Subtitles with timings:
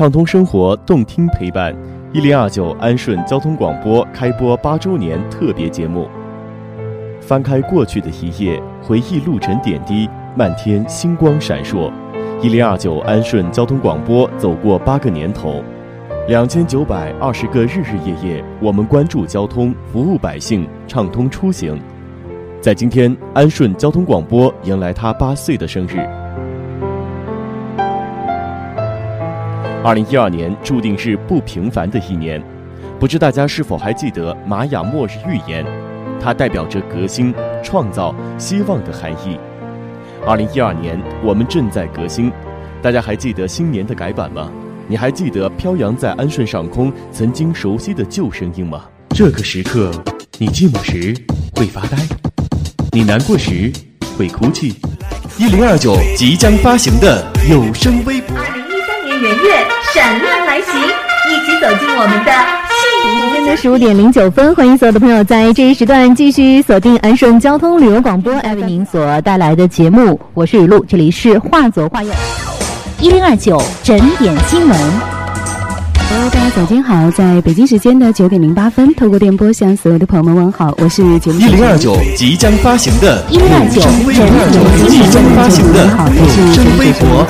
[0.00, 1.76] 畅通生活，动听陪伴。
[2.14, 6.08] 一零二九安顺交通广播开播八周年特别节目。
[7.20, 11.92] 翻开过去的一页，回忆路程点滴，漫天星光闪烁。
[12.40, 15.62] 一零二九安顺交通广播走过八个年头，
[16.26, 21.78] 两千九百二十个日日夜夜，我们关注交通，服务百姓，畅通出行。
[22.58, 25.98] 在今天，安顺交通广播迎来他八岁的生日。
[29.82, 32.42] 二零一二年注定是不平凡的一年，
[32.98, 35.64] 不知大家是否还记得玛雅末日预言？
[36.20, 37.34] 它代表着革新、
[37.64, 39.38] 创造、希望的含义。
[40.26, 42.30] 二零一二年，我们正在革新。
[42.82, 44.50] 大家还记得新年的改版吗？
[44.86, 48.84] 你还记得飘扬在安顺上空曾经熟悉的旧声音吗？
[49.08, 49.90] 这个时刻，
[50.38, 51.14] 你寂寞时
[51.56, 51.96] 会发呆，
[52.92, 53.72] 你难过时
[54.18, 54.74] 会哭泣。
[55.38, 58.39] 一零二九即将发行的有声微博。
[59.20, 59.50] 二零一三年元月
[59.92, 60.78] 闪亮来袭，
[61.28, 62.32] 一起走进我们的
[62.70, 63.34] 幸福。
[63.34, 70.18] 现在十五点零九分，欢迎所有的朋友在这一时段继续锁定安顺交通旅游广播，爱为您所带来的节目。
[70.32, 72.10] 我是雨露，这里是画左画右。
[72.98, 74.78] 一零二九整点新闻。
[76.08, 84.88] Hello，大家早间好，在北京时间的九点零八分，透过电波向所有的朋友们问好，我是节目一零二九即将发行的一零二九整点新闻。
[84.88, 85.84] 即将发行的
[86.16, 87.26] 有声微博。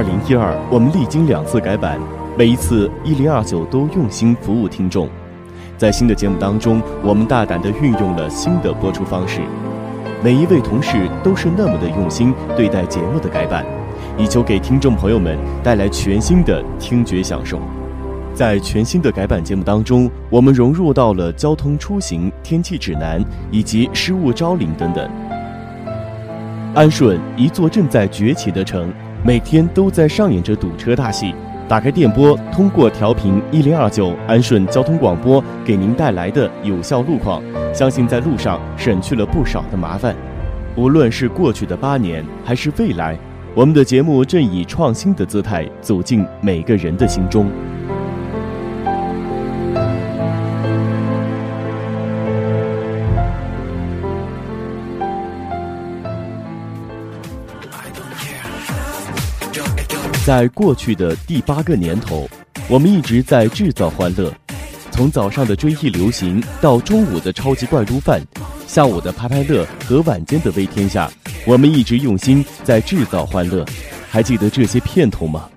[0.00, 2.00] 二零一二，我们历经两次改版，
[2.34, 5.06] 每一次一零二九都用心服务听众。
[5.76, 9.42] 在新的节目当中，我们大胆地运用了新的播出方式，
[10.24, 13.62] 每一位同事都是那么的用心对待节目的改版，
[14.16, 17.60] 以求给听众朋友们带来全新的听觉享受。
[18.32, 25.06] 在全新的改版节目当中，我们融入到了交通出行、天气指南以及失物招领等等。
[26.74, 28.90] 安顺，一座正在崛起的城。
[29.22, 31.34] 每天都在上演着堵车大戏。
[31.68, 37.42] 打开电波，通过调频一零二九安顺交通广播给您带来的有效路况，
[37.72, 40.16] 相信在路上省去了不少的麻烦。
[40.74, 43.16] 无论是过去的八年，还是未来，
[43.54, 47.48] 我们的节目正以创新的姿态走进每个人的心中。
[60.24, 62.28] 在过去的第八个年头，
[62.68, 64.32] 我们一直在制造欢乐，
[64.90, 68.20] 从早上的追忆流行，到中午的超级怪猪饭，
[68.66, 71.10] 下午的拍拍乐和晚间的微天下，
[71.46, 73.64] 我们一直用心在制造欢乐。
[74.10, 75.48] 还记得这些片头吗？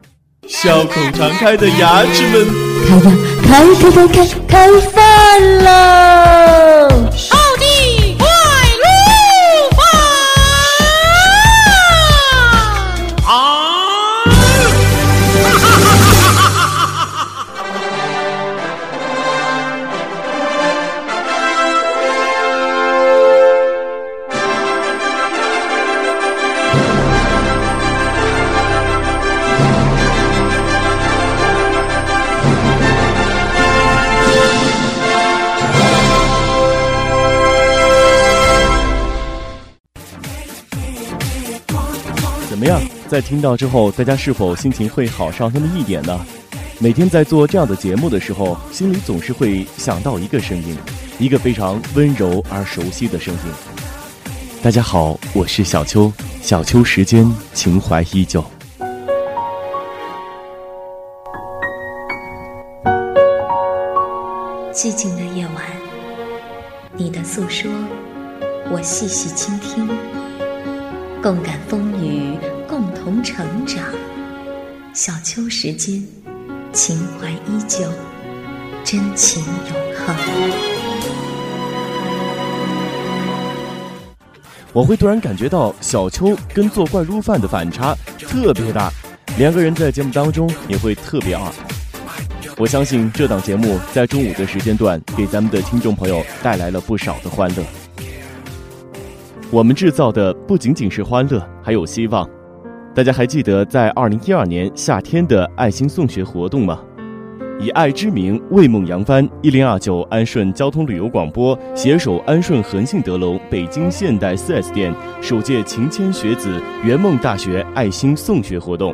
[0.48, 2.48] 笑口常开的牙齿们，
[2.88, 7.43] 开饭，开开开开开饭喽！
[43.08, 46.26] 在听到之后，大家是否心情会好上那么一点呢？
[46.80, 50.76] 每天在做这样的节目的时候，心里总是会想到一个声音，
[51.20, 53.40] 一个非常温柔而熟悉的声音。
[54.62, 56.12] 大家好，我是小秋，
[56.42, 58.44] 小秋时间，情怀依旧。
[64.74, 65.64] 寂静的夜晚，
[66.98, 67.72] 你的诉说，
[68.72, 69.88] 我细细倾听，
[71.22, 72.38] 共感风雨，
[73.24, 73.82] 成长。
[74.94, 76.06] 小秋时间，
[76.74, 77.80] 情怀依旧，
[78.84, 80.16] 真情永恒。
[84.74, 88.92] 我会突然感觉到小秋跟做怪撸饭的反差特别大，
[89.38, 91.52] 两个人在节目当中也会特别二。
[92.58, 97.64] 我相信这档节目在中午的时间段给咱们的听众朋友带来了不少的欢乐。
[99.50, 102.30] 我们制造的不仅仅是欢乐，还有希望。
[102.96, 106.80] 大家还记得在二零一二年夏天的爱心送学活动吗？
[107.60, 118.94] 以爱之名为梦扬帆，一零二九安顺交通旅游广播携手安顺恒信德龙北京现代 4S 店首届勤谦学子圆梦大学爱心送学活动，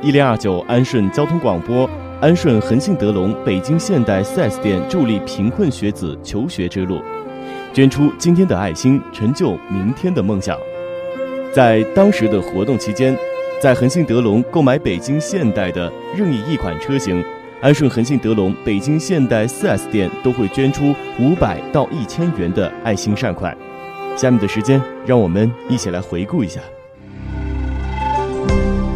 [0.00, 1.88] 一零二九安顺交通广播
[2.22, 7.02] 安顺恒信德龙北京现代 4S 店助力贫困学子求学之路，
[7.74, 10.56] 捐出今天的爱心，成就明天的梦想。
[11.58, 13.18] 在当时的活动期间，
[13.60, 17.20] 在恒信德龙购买北京现代的任意一款车型。
[17.60, 23.58] 安顺恒信德龙北京现代 4S 店都会捐出五百到一千元的爱心善款。
[24.16, 26.60] 下面的时间，让我们一起来回顾一下。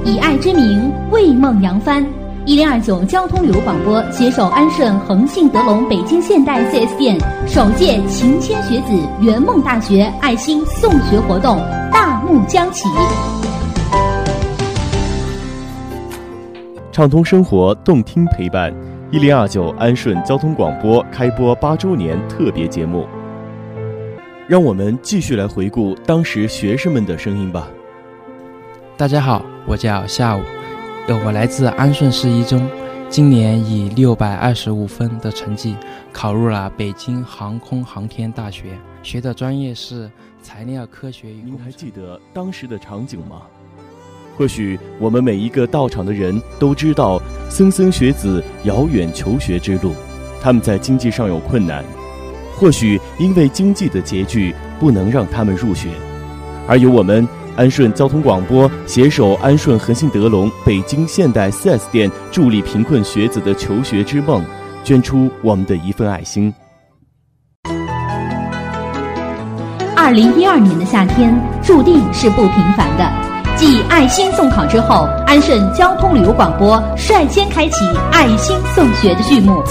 [0.05, 2.07] 以爱之名为梦扬帆，
[2.47, 11.59] 一零二九交通旅游广播携手安顺恒信德龙北京现代 4S 店首届勤谦学子圆梦大学爱心送学活动
[11.91, 12.89] 大幕将起。
[16.91, 18.75] 畅通生活，动听陪伴。
[19.11, 23.07] 一零二九安顺交通广播开播八周年特别节目，
[24.49, 27.69] 让我们继续来回顾当时学生们的声音吧。
[28.97, 30.41] 大家好，我叫夏午，
[31.27, 32.67] 我来自安顺市一中，
[33.11, 35.77] 今年以六百二十五分的成绩
[36.11, 40.11] 考入了北京航空航天大学，学的专业是
[40.43, 43.43] 材料科学与您还记得当时的场景吗？
[44.37, 49.93] 或许我们每一个到场的人都知道，莘莘学子遥远求学之路，
[50.41, 51.85] 他们在经济上有困难，
[52.57, 55.91] 或许因为经济的拮据不能让他们入学，
[56.67, 64.43] 而由我们安顺交通广播携手安顺恒信德隆北京现代 4S 店助力贫困学子的求学之梦，
[64.83, 66.53] 捐出我们的一份爱心。
[70.05, 71.33] 二零一二年的夏天
[71.63, 73.09] 注定是不平凡的。
[73.55, 79.63] 继爱心送考之后，安顺交通旅游广播率先开启爱心送学的序幕。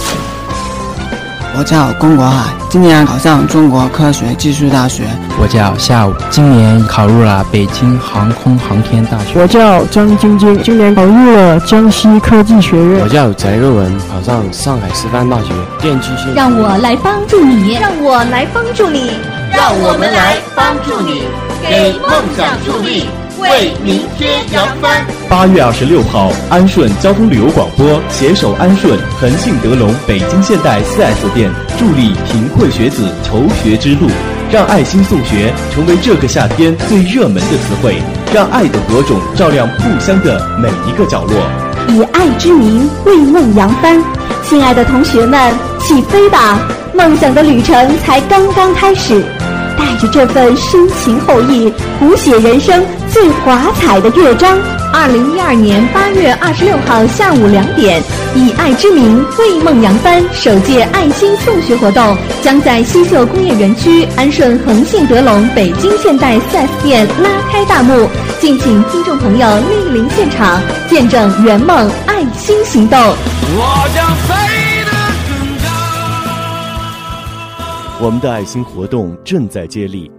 [1.58, 5.04] 我叫龚国海，今年考上中国科学技术大学。
[5.38, 9.38] 我叫夏武，今年考入了北京航空航天大学。
[9.38, 13.02] 我叫张晶晶，今年考入了江西科技学院。
[13.04, 15.52] 我叫翟若文，考上上海师范大学
[15.82, 16.32] 电机系。
[16.34, 19.12] 让我来帮助你，让我来帮助你，
[19.54, 21.24] 让我们来帮助你，
[21.68, 23.06] 给梦想助力。
[23.40, 25.04] 为明天扬帆。
[25.28, 34.08] 八月二十六号，安顺交通旅游广播携手安顺恒信德龙北京现代 4S 店，助力贫困学子求学之路，
[34.52, 37.98] 让爱心送学成为这个夏天最热门的词汇，
[38.32, 41.36] 让爱的火种照亮故乡的每一个角落。
[41.88, 44.00] 以爱之名为梦扬帆，
[44.52, 45.40] 亲爱的同学们，
[45.80, 46.60] 起飞吧！
[46.94, 49.24] 梦想的旅程才刚刚开始。
[49.80, 52.84] 带着这份深情厚谊，谱写人生
[53.22, 54.58] 最华彩的乐章。
[54.92, 58.02] 二零一二年八月二十六号下午两点，
[58.34, 68.10] 以爱之名为梦扬帆首届爱心送学活动将在西秀工业园区安顺恒信德龙北京现代 4S 店拉开大幕，
[68.40, 70.60] 敬请听众朋友莅临现场，
[70.90, 72.98] 见证圆梦爱心行动。
[73.00, 74.34] 我将飞
[74.84, 74.92] 得
[75.30, 75.32] 更
[78.00, 78.04] 高。
[78.04, 80.12] 我们的爱心活动正在接力，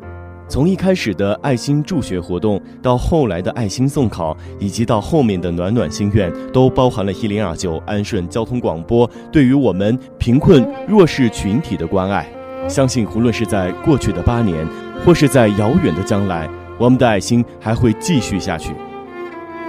[0.49, 12.29] 从一开始的爱心助学活动，到后来的爱心送考，以及到后面的暖暖心愿，都包含了一零二九安顺交通广播对于我们贫困弱势群体的关爱。
[12.69, 14.67] 相信无论是在过去的八年，
[15.05, 18.73] 或是在遥远的将来，我们的爱心还会继续下去。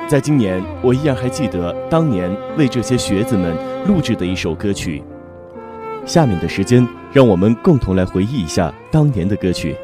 [0.05, 3.55] 在今年，我依然还记得当年为这些学子们
[3.87, 5.01] 录制的一首歌曲。
[6.05, 9.75] 下面的时间，让我们共同来回忆一下当年的歌曲。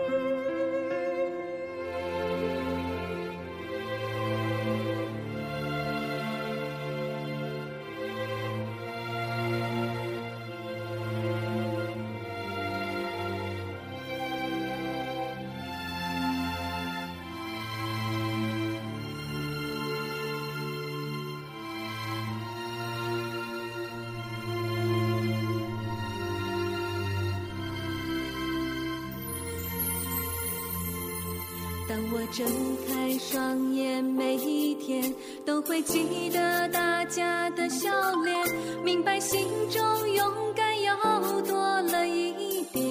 [31.89, 32.45] 当我睁
[32.87, 35.11] 开双眼，每一天
[35.43, 37.89] 都会记得大家的笑
[38.23, 38.37] 脸，
[38.83, 39.81] 明白心中
[40.11, 42.85] 勇敢又多了一点。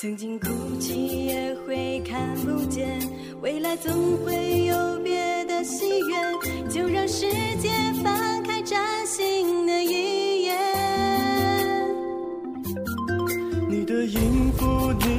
[0.00, 0.48] 曾经哭
[0.80, 2.98] 泣也会看不见，
[3.42, 3.92] 未来总
[4.24, 7.26] 会有别的喜悦，就让世
[7.60, 7.68] 界
[8.02, 10.56] 翻开崭新的一页。
[13.68, 14.64] 你的音符，
[15.00, 15.15] 你。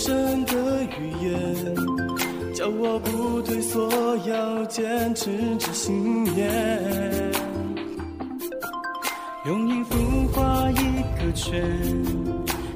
[0.00, 3.88] 种无声的语言，叫我不退缩，
[4.26, 6.50] 要坚坚持着信念，
[9.46, 9.96] 用音符
[10.32, 11.62] 画一个圈，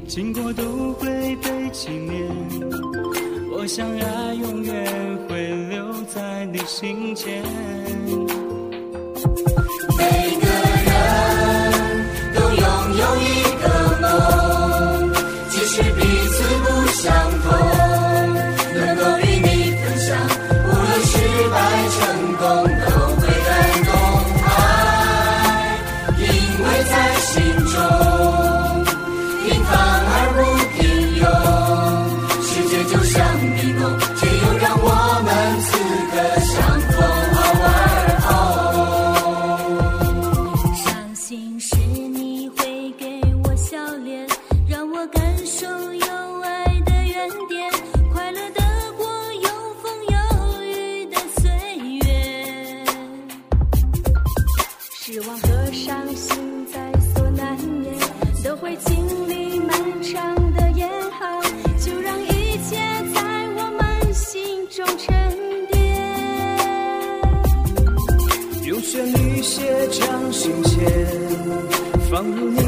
[0.07, 2.29] 经过都会被纪念。
[3.57, 7.43] 我想爱永远会留在你心间。
[72.25, 72.64] You.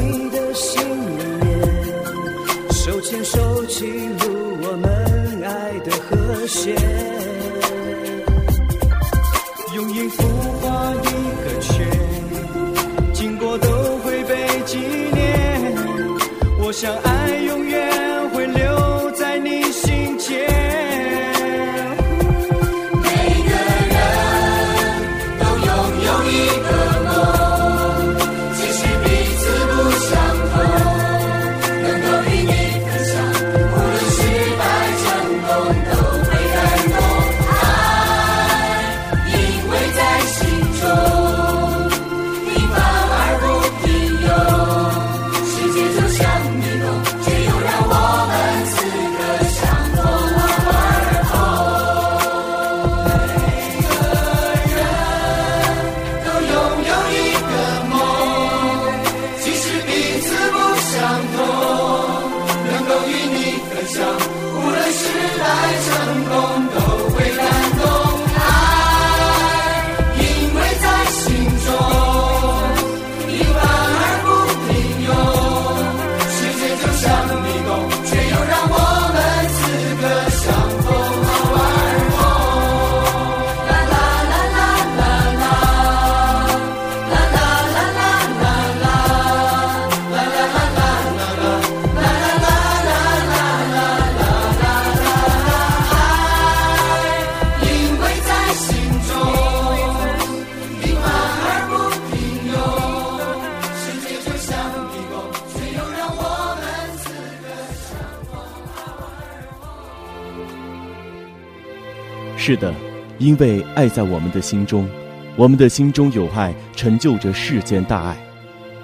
[112.47, 112.73] 是的，
[113.19, 114.87] 因为爱在我们的心中，
[115.35, 118.17] 我们的心中有爱，成就着世间大爱。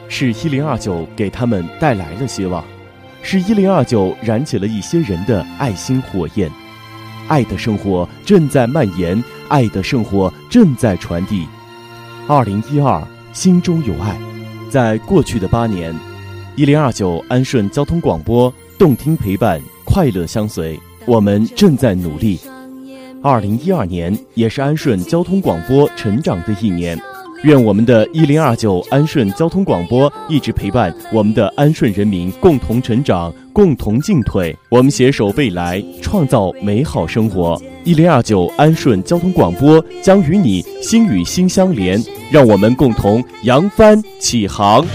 [0.10, 2.62] 是一零二九给他们带来了希望，
[3.22, 6.52] 是一零二九燃起了一些人的爱心火焰。
[7.30, 11.48] 爱的生活正在蔓延，爱的生活正在传递。
[12.28, 13.02] 二零一二，
[13.32, 14.20] 心中有爱。
[14.70, 15.96] 在过去的八年，
[16.58, 20.78] 一零二九安顺交通广播动听陪伴，快乐相随。
[21.06, 22.38] 我们正在努力。
[23.24, 27.00] 二零一二年也是安顺交通广播成长的一年，
[27.44, 34.54] 愿我们的一零二九安顺交通广播一直陪伴我们的安顺人民共同成长，共同进退。
[34.68, 37.60] 我们携手未来，创造美好生活。
[37.86, 41.98] 一零二九安顺交通广播将与你心与心相连，
[42.30, 44.86] 让我们共同扬帆起航。